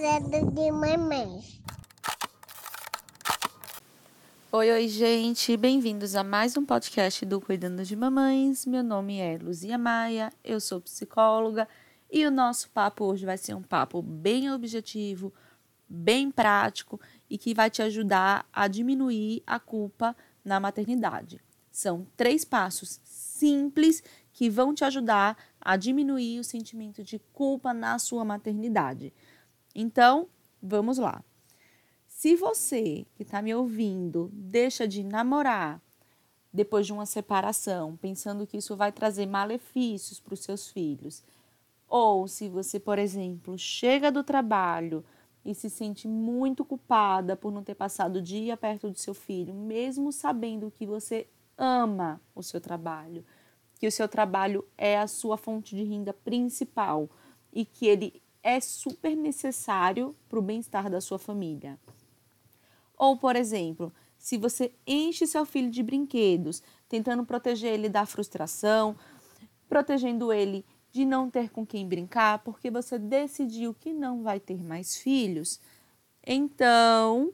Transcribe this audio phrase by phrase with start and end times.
[0.00, 1.60] cuidando de mamães.
[4.50, 8.64] Oi, oi, gente, bem-vindos a mais um podcast do Cuidando de Mamães.
[8.64, 11.68] Meu nome é Luzia Maia, eu sou psicóloga
[12.10, 15.34] e o nosso papo hoje vai ser um papo bem objetivo,
[15.86, 21.42] bem prático e que vai te ajudar a diminuir a culpa na maternidade.
[21.70, 27.98] São três passos simples que vão te ajudar a diminuir o sentimento de culpa na
[27.98, 29.12] sua maternidade.
[29.74, 30.28] Então,
[30.62, 31.22] vamos lá.
[32.06, 35.80] Se você que está me ouvindo deixa de namorar
[36.52, 41.22] depois de uma separação, pensando que isso vai trazer malefícios para os seus filhos,
[41.88, 45.04] ou se você, por exemplo, chega do trabalho
[45.44, 49.54] e se sente muito culpada por não ter passado o dia perto do seu filho,
[49.54, 53.24] mesmo sabendo que você ama o seu trabalho,
[53.78, 57.08] que o seu trabalho é a sua fonte de renda principal
[57.52, 61.78] e que ele é super necessário para o bem-estar da sua família.
[62.96, 68.94] Ou, por exemplo, se você enche seu filho de brinquedos, tentando proteger ele da frustração,
[69.68, 74.62] protegendo ele de não ter com quem brincar, porque você decidiu que não vai ter
[74.62, 75.60] mais filhos,
[76.26, 77.32] então,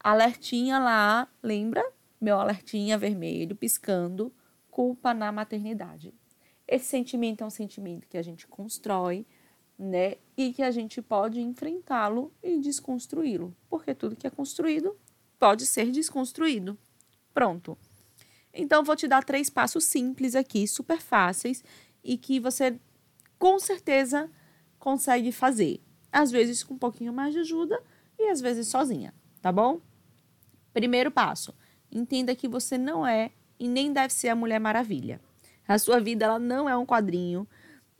[0.00, 1.84] alertinha lá, lembra?
[2.20, 4.32] Meu alertinha vermelho piscando
[4.70, 6.12] culpa na maternidade.
[6.66, 9.24] Esse sentimento é um sentimento que a gente constrói,
[9.78, 10.16] né?
[10.36, 14.96] E que a gente pode enfrentá-lo e desconstruí-lo, porque tudo que é construído
[15.38, 16.78] pode ser desconstruído.
[17.34, 17.76] Pronto.
[18.52, 21.62] Então, vou te dar três passos simples aqui, super fáceis
[22.02, 22.78] e que você
[23.38, 24.30] com certeza
[24.78, 25.80] consegue fazer.
[26.10, 27.78] Às vezes com um pouquinho mais de ajuda
[28.18, 29.80] e às vezes sozinha, tá bom?
[30.72, 31.54] Primeiro passo:
[31.92, 35.20] entenda que você não é e nem deve ser a Mulher Maravilha.
[35.68, 37.46] A sua vida ela não é um quadrinho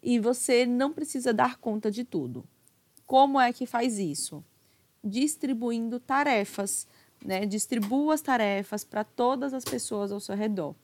[0.02, 2.44] e você não precisa dar conta de tudo.
[3.06, 4.44] Como é que faz isso?
[5.02, 6.86] Distribuindo tarefas,
[7.24, 7.46] né?
[7.46, 10.74] Distribua as tarefas para todas as pessoas ao seu redor.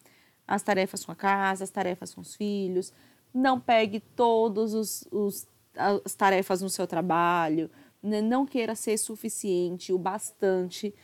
[0.46, 2.92] As tarefas com a casa, as tarefas com os filhos.
[3.34, 7.70] Não pegue todas os, os, as tarefas no seu trabalho.
[8.02, 8.20] Né?
[8.20, 10.94] Não queira ser suficiente o bastante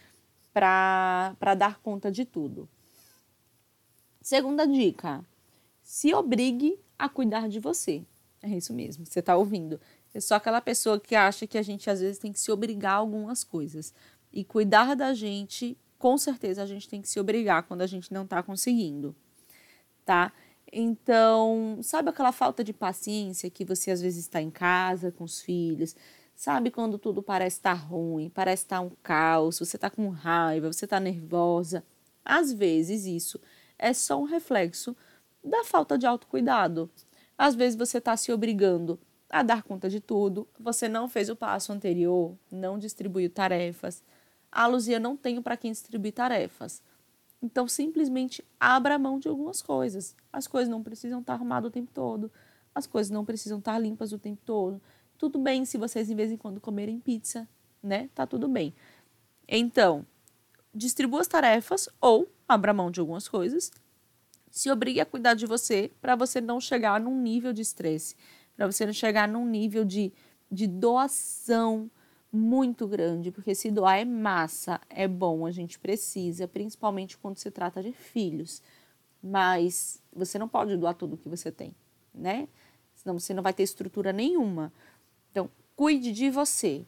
[0.52, 2.68] para dar conta de tudo.
[4.20, 5.24] Segunda dica:
[5.82, 8.04] se obrigue a cuidar de você.
[8.42, 9.80] É isso mesmo, você está ouvindo.
[10.14, 12.92] É só aquela pessoa que acha que a gente às vezes tem que se obrigar
[12.92, 13.92] a algumas coisas.
[14.32, 18.12] E cuidar da gente, com certeza a gente tem que se obrigar quando a gente
[18.12, 19.14] não está conseguindo,
[20.04, 20.32] tá?
[20.72, 25.40] Então, sabe aquela falta de paciência que você às vezes está em casa com os
[25.40, 25.96] filhos?
[26.34, 30.08] Sabe quando tudo parece estar tá ruim, parece estar tá um caos, você está com
[30.08, 31.82] raiva, você está nervosa?
[32.24, 33.40] Às vezes isso
[33.78, 34.96] é só um reflexo
[35.48, 36.90] da falta de autocuidado.
[37.36, 38.98] Às vezes você está se obrigando
[39.30, 44.02] a dar conta de tudo, você não fez o passo anterior, não distribuiu tarefas.
[44.50, 46.82] A Luzia não tem para quem distribuir tarefas.
[47.42, 50.16] Então, simplesmente abra mão de algumas coisas.
[50.32, 52.32] As coisas não precisam estar arrumadas o tempo todo,
[52.74, 54.80] as coisas não precisam estar limpas o tempo todo.
[55.16, 57.48] Tudo bem se vocês, de vez em quando, comerem pizza,
[57.82, 58.08] né?
[58.14, 58.74] Tá tudo bem.
[59.46, 60.06] Então,
[60.74, 63.70] distribua as tarefas ou abra mão de algumas coisas,
[64.58, 68.16] se obrigue a cuidar de você para você não chegar num nível de estresse,
[68.56, 70.12] para você não chegar num nível de,
[70.50, 71.88] de doação
[72.32, 77.52] muito grande, porque se doar é massa, é bom, a gente precisa, principalmente quando se
[77.52, 78.60] trata de filhos.
[79.22, 81.72] Mas você não pode doar tudo que você tem,
[82.12, 82.48] né?
[82.96, 84.72] Senão você não vai ter estrutura nenhuma.
[85.30, 86.84] Então, cuide de você.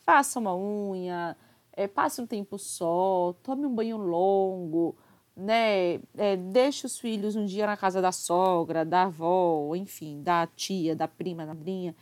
[0.00, 1.36] Faça uma unha,
[1.72, 4.96] é, passe um tempo só, tome um banho longo,
[5.36, 5.94] né?
[6.16, 10.94] É, deixe os filhos um dia na casa da sogra, da avó, enfim, da tia,
[10.94, 11.94] da prima, da madrinha.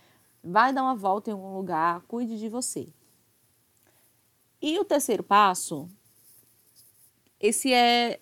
[0.42, 2.88] Vai dar uma volta em algum lugar, cuide de você.
[4.60, 5.88] E o terceiro passo,
[7.38, 8.20] esse é,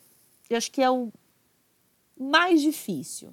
[0.48, 1.12] eu acho que é o
[2.18, 3.32] mais difícil,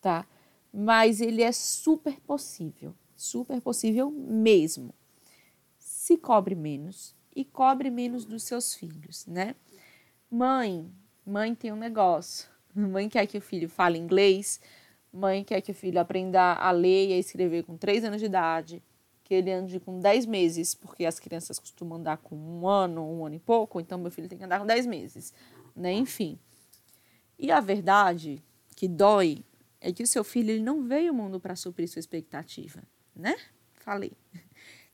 [0.00, 0.26] tá?
[0.72, 4.94] Mas ele é super possível, super possível mesmo.
[5.78, 9.54] Se cobre menos e cobre menos dos seus filhos, né?
[10.30, 10.90] Mãe,
[11.26, 12.48] Mãe tem um negócio.
[12.72, 14.60] Mãe quer que o filho fale inglês.
[15.12, 18.26] Mãe quer que o filho aprenda a ler e a escrever com 3 anos de
[18.26, 18.80] idade.
[19.24, 23.26] Que ele ande com 10 meses, porque as crianças costumam andar com um ano, um
[23.26, 23.80] ano e pouco.
[23.80, 25.34] Então, meu filho tem que andar com 10 meses.
[25.74, 25.92] Né?
[25.94, 26.38] Enfim.
[27.36, 28.40] E a verdade
[28.76, 29.44] que dói
[29.80, 32.82] é que o seu filho ele não veio ao mundo para suprir sua expectativa,
[33.14, 33.36] né?
[33.74, 34.12] Falei.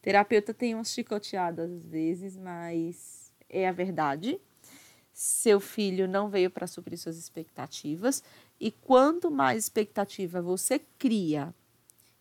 [0.00, 4.40] Terapeuta tem umas chicoteadas às vezes, mas é a verdade
[5.12, 8.22] seu filho não veio para suprir suas expectativas
[8.58, 11.54] e quanto mais expectativa você cria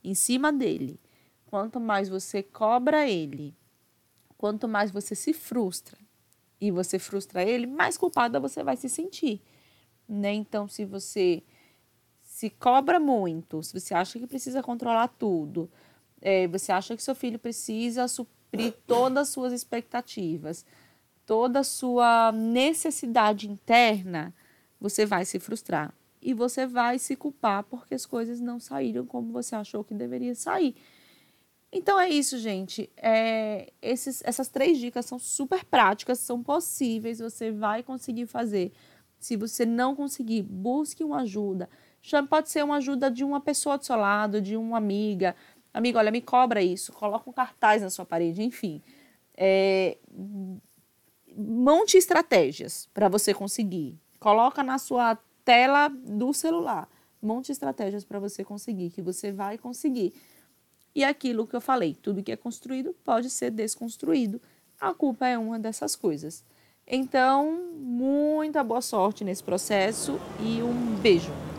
[0.04, 1.00] em cima dele,
[1.46, 3.56] quanto mais você cobra ele,
[4.38, 5.98] quanto mais você se frustra
[6.60, 9.42] e você frustra ele, mais culpada você vai se sentir.
[10.08, 10.34] Né?
[10.34, 11.42] Então, se você
[12.22, 15.70] se cobra muito, se você acha que precisa controlar tudo,
[16.22, 20.66] é, você acha que seu filho precisa suprir todas as suas expectativas,
[21.26, 24.34] toda a sua necessidade interna,
[24.80, 29.32] você vai se frustrar e você vai se culpar porque as coisas não saíram como
[29.32, 30.76] você achou que deveria sair.
[31.72, 32.90] Então é isso, gente.
[32.98, 38.74] É, esses, essas três dicas são super práticas, são possíveis, você vai conseguir fazer.
[39.20, 41.70] Se você não conseguir, busque uma ajuda.
[42.30, 45.36] Pode ser uma ajuda de uma pessoa do seu lado, de uma amiga.
[45.74, 48.82] Amigo, olha, me cobra isso, coloca um cartaz na sua parede, enfim.
[49.38, 49.98] É,
[51.36, 54.00] monte estratégias para você conseguir.
[54.20, 56.88] Coloca na sua tela do celular.
[57.22, 60.14] Monte estratégias para você conseguir, que você vai conseguir.
[60.94, 64.42] E aquilo que eu falei, tudo que é construído pode ser desconstruído.
[64.80, 66.44] A culpa é uma dessas coisas.
[66.86, 71.51] Então, muita boa sorte nesse processo e um beijo.